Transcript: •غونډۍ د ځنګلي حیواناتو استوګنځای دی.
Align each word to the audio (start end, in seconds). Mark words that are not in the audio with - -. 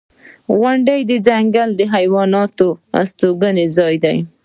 •غونډۍ 0.59 1.01
د 1.09 1.11
ځنګلي 1.27 1.85
حیواناتو 1.95 2.67
استوګنځای 2.99 3.95
دی. 4.03 4.17